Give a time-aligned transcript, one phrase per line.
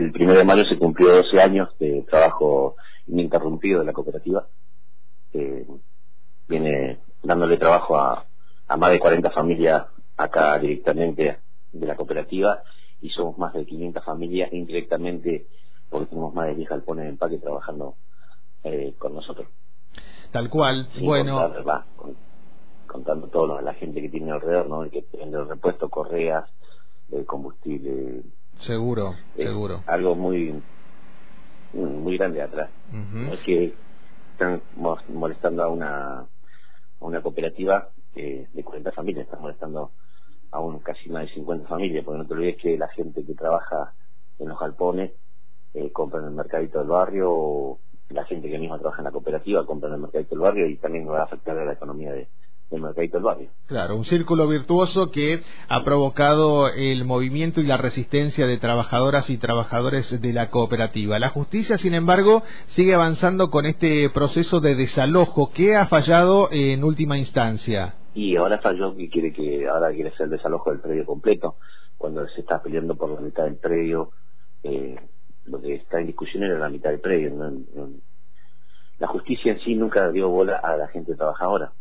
[0.00, 4.46] el primero de mayo se cumplió 12 años de trabajo ininterrumpido de la cooperativa.
[6.48, 8.24] viene dándole trabajo a,
[8.66, 9.86] a más de 40 familias
[10.16, 11.38] acá directamente
[11.72, 12.62] de la cooperativa
[13.00, 15.46] y somos más de 500 familias indirectamente
[15.88, 17.96] porque tenemos más de 10 galpones de empaque trabajando
[18.62, 19.48] eh, con nosotros.
[20.30, 21.52] Tal cual, bueno.
[22.86, 24.84] contando todo lo, la gente que tiene alrededor, ¿no?
[24.84, 26.48] El que tiene el repuesto, correas,
[27.10, 28.22] el combustible.
[28.60, 29.82] Seguro, seguro.
[29.86, 30.62] Algo muy
[31.72, 32.70] muy grande atrás.
[33.32, 33.74] Es que
[34.32, 34.62] están
[35.08, 36.26] molestando a una, a
[37.00, 39.92] una cooperativa eh, de 40 familias, están molestando
[40.50, 43.34] a un casi más de 50 familias, porque no te olvides que la gente que
[43.34, 43.94] trabaja
[44.38, 45.12] en los galpones
[45.74, 49.12] eh, compra en el mercadito del barrio, o la gente que misma trabaja en la
[49.12, 52.12] cooperativa compra en el mercadito del barrio y también va a afectar a la economía
[52.12, 52.28] de,
[52.70, 53.50] del mercadito del barrio.
[53.66, 59.38] Claro, un círculo virtuoso que ha provocado el movimiento y la resistencia de trabajadoras y
[59.38, 61.18] trabajadores de la cooperativa.
[61.18, 66.84] La justicia, sin embargo, sigue avanzando con este proceso de desalojo que ha fallado en
[66.84, 71.04] última instancia y ahora falló que quiere que ahora quiere hacer el desalojo del predio
[71.06, 71.56] completo
[71.96, 74.10] cuando se está peleando por la mitad del predio
[74.62, 74.96] eh,
[75.44, 77.32] lo que está en discusión era la mitad del predio
[78.98, 81.72] la justicia en sí nunca dio bola a la gente trabajadora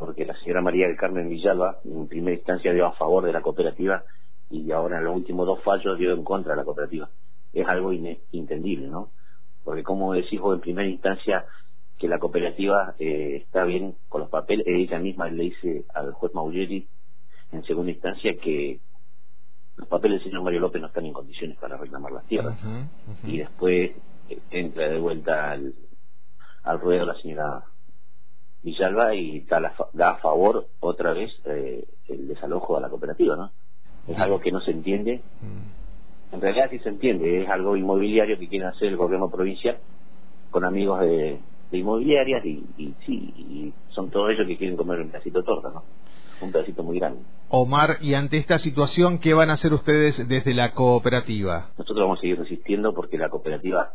[0.00, 3.42] porque la señora María del Carmen Villalba en primera instancia dio a favor de la
[3.42, 4.02] cooperativa
[4.50, 7.08] y ahora en los últimos dos fallos dio en contra de la cooperativa
[7.52, 9.10] es algo inentendible ¿no?
[9.62, 11.44] porque como decís vos en primera instancia
[12.00, 14.66] que la cooperativa eh, está bien con los papeles.
[14.66, 16.88] Ella misma le dice al juez Mauleri
[17.52, 18.80] en segunda instancia que
[19.76, 22.58] los papeles del señor Mario López no están en condiciones para reclamar las tierras.
[23.24, 23.92] Y después
[24.30, 25.74] eh, entra de vuelta al,
[26.62, 27.64] al ruedo la señora
[28.62, 33.50] Villalba y da, da a favor otra vez eh, el desalojo a la cooperativa, ¿no?
[34.06, 35.22] Es algo que no se entiende.
[36.32, 39.78] En realidad sí se entiende, es algo inmobiliario que quiere hacer el gobierno provincial
[40.50, 41.38] con amigos de,
[41.70, 45.44] de inmobiliarias y, y sí, y son todos ellos que quieren comer un pedacito de
[45.44, 45.84] torta, ¿no?
[46.40, 47.22] Un pedacito muy grande.
[47.48, 51.70] Omar, y ante esta situación, ¿qué van a hacer ustedes desde la cooperativa?
[51.76, 53.92] Nosotros vamos a seguir resistiendo porque la cooperativa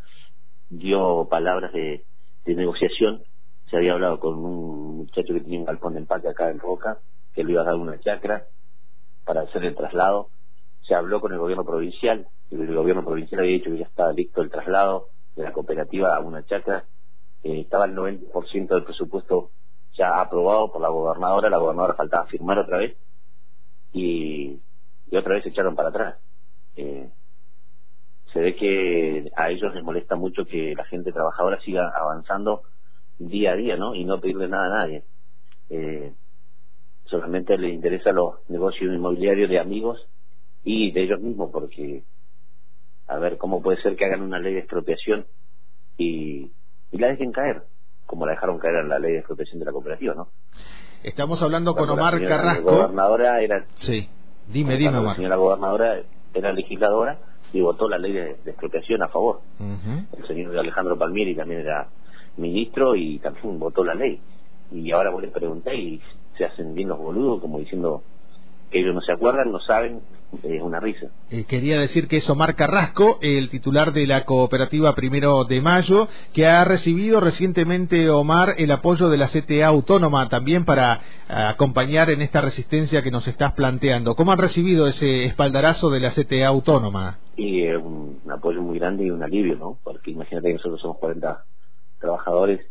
[0.69, 2.03] dio palabras de,
[2.45, 3.23] de negociación.
[3.69, 6.99] Se había hablado con un muchacho que tenía un galpón de empaque acá en Roca,
[7.33, 8.45] que le iba a dar una chacra
[9.25, 10.29] para hacer el traslado.
[10.87, 14.13] Se habló con el gobierno provincial, y el gobierno provincial había dicho que ya estaba
[14.13, 16.85] listo el traslado de la cooperativa a una chacra
[17.45, 19.51] eh, estaba el 90% del presupuesto
[19.93, 22.97] ya aprobado por la gobernadora, la gobernadora faltaba firmar otra vez
[23.93, 24.59] y,
[25.11, 26.17] otra vez se echaron para atrás.
[26.75, 27.07] Eh,
[28.33, 32.63] se ve que a ellos les molesta mucho que la gente trabajadora siga avanzando
[33.19, 33.95] día a día, ¿no?
[33.95, 35.03] Y no pedirle nada a nadie.
[35.69, 36.13] Eh,
[37.05, 40.07] solamente les interesa los negocios inmobiliarios de amigos
[40.63, 42.03] y de ellos mismos, porque
[43.07, 45.25] a ver cómo puede ser que hagan una ley de expropiación
[45.97, 46.51] y
[46.95, 47.63] y la dejen caer,
[48.05, 50.29] como la dejaron caer en la ley de expropiación de la cooperativa, ¿no?
[51.03, 52.71] Estamos hablando con Omar Carrasco.
[52.71, 53.65] La gobernadora era.
[53.75, 54.09] Sí,
[54.47, 55.09] dime, dime, Omar.
[55.09, 56.01] La señora gobernadora
[56.33, 57.19] era legisladora
[57.51, 59.41] y votó la ley de, expropiación a favor.
[59.59, 61.89] El señor Alejandro Palmieri también era
[62.37, 64.19] ministro y también votó la ley.
[64.71, 66.01] Y ahora vos le pregunté y
[66.37, 68.03] se hacen bien los boludos, como diciendo
[68.71, 70.01] que ellos no se acuerdan, no saben,
[70.43, 71.07] es una risa.
[71.29, 76.07] Eh, quería decir que es Omar Carrasco, el titular de la cooperativa Primero de Mayo,
[76.33, 82.09] que ha recibido recientemente, Omar, el apoyo de la CTA Autónoma también para eh, acompañar
[82.09, 84.15] en esta resistencia que nos estás planteando.
[84.15, 87.19] ¿Cómo han recibido ese espaldarazo de la CTA Autónoma?
[87.37, 89.77] Y un, apoyo muy grande y un alivio, ¿no?
[89.83, 91.45] Porque imagínate que nosotros somos 40
[92.05, 92.61] trabajadores,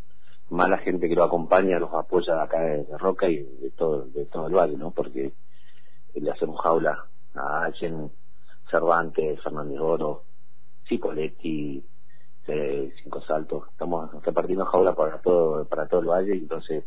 [0.50, 4.27] más la gente que lo acompaña, los apoya acá de, Roca y de todo, de
[4.27, 4.93] todo el valle, ¿no?
[4.93, 5.33] Porque
[6.15, 8.12] le hacemos jaula a Allen,
[8.71, 10.22] Cervantes, Fernández Oro,
[10.89, 11.84] Cipoletti,
[12.47, 16.84] eh, Cinco Saltos, estamos repartiendo jaula para todo, para todo el valle, entonces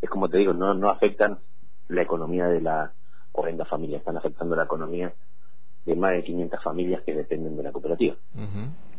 [0.00, 1.38] es como te digo, no, no afectan
[1.88, 2.92] la economía de la
[3.30, 5.14] 40 familias, están afectando la economía
[5.84, 8.16] de más de 500 familias que dependen de la cooperativa.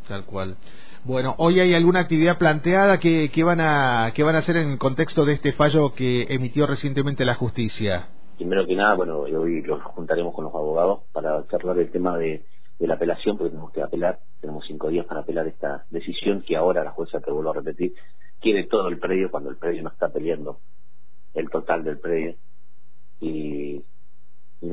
[0.08, 0.58] tal cual.
[1.04, 4.72] Bueno, hoy hay alguna actividad planteada que, que van a que van a hacer en
[4.72, 9.62] el contexto de este fallo que emitió recientemente la justicia primero que nada, bueno, hoy
[9.62, 12.44] los juntaremos con los abogados para charlar el tema de,
[12.80, 16.84] la apelación, porque tenemos que apelar, tenemos cinco días para apelar esta decisión que ahora
[16.84, 17.94] la jueza, te vuelvo a repetir,
[18.42, 20.60] quiere todo el predio cuando el predio no está peleando
[21.34, 22.36] el total del predio.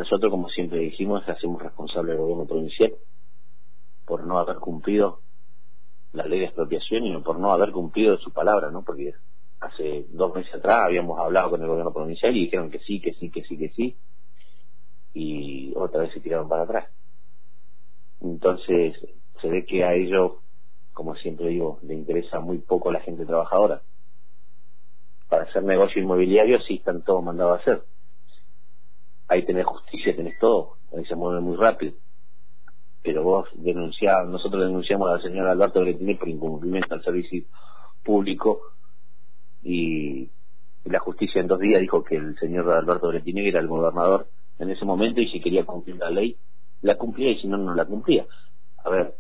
[0.00, 2.94] Nosotros, como siempre dijimos, hacemos responsable al gobierno provincial
[4.06, 5.20] por no haber cumplido
[6.12, 8.82] la ley de expropiación y por no haber cumplido su palabra, ¿no?
[8.82, 9.12] Porque
[9.61, 13.12] hace dos meses atrás habíamos hablado con el gobierno provincial y dijeron que sí, que
[13.12, 13.99] sí, que sí, que sí,
[15.12, 16.88] y otra vez se tiraron para atrás.
[18.23, 18.97] Entonces,
[19.38, 20.32] se ve que a ellos,
[20.94, 23.82] como siempre digo, le interesa muy poco la gente trabajadora.
[25.29, 27.85] Para hacer negocio inmobiliario sí están todos mandados a hacer.
[29.31, 31.93] Ahí tenés justicia, tenés todo, ahí se mueve muy rápido.
[33.00, 37.44] Pero vos denunciás, nosotros denunciamos a la señora Alberto Bretini por incumplimiento al servicio
[38.03, 38.61] público
[39.62, 40.29] y
[40.85, 44.27] la justicia en dos días dijo que el señor Alberto Bretini era el gobernador
[44.59, 46.37] en ese momento y si quería cumplir la ley,
[46.83, 48.26] la cumplía y si no, no la cumplía.
[48.83, 49.15] A ver,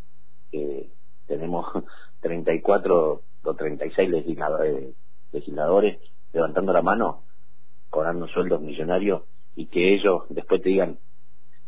[0.50, 0.90] eh,
[1.28, 1.66] tenemos
[2.20, 4.92] 34 o 36 legisladores,
[5.30, 6.00] legisladores
[6.32, 7.22] levantando la mano,
[7.90, 9.22] cobrando sueldos millonarios
[9.54, 10.98] y que ellos después te digan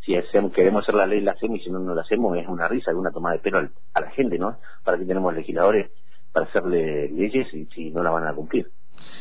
[0.04, 2.48] si hacemos, queremos hacer la ley la hacemos y si no no la hacemos es
[2.48, 4.58] una risa, es una toma de pelo a la gente, ¿no?
[4.84, 5.90] Para que tenemos legisladores
[6.32, 8.70] para hacerle leyes y si no la van a cumplir.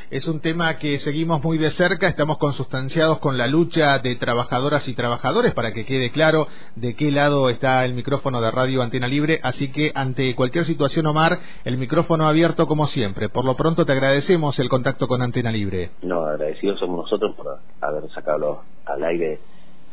[0.09, 4.87] Es un tema que seguimos muy de cerca, estamos consustanciados con la lucha de trabajadoras
[4.87, 9.07] y trabajadores para que quede claro de qué lado está el micrófono de Radio Antena
[9.07, 13.29] Libre, así que ante cualquier situación, Omar, el micrófono abierto como siempre.
[13.29, 15.91] Por lo pronto te agradecemos el contacto con Antena Libre.
[16.01, 19.39] No, agradecidos somos nosotros por haber sacado al aire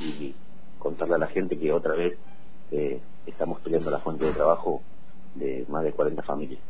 [0.01, 0.35] y
[0.79, 2.19] contarle a la gente que otra vez
[2.73, 4.83] eh, estamos peleando la fuente de trabajo
[5.35, 6.61] de más de 40 familias.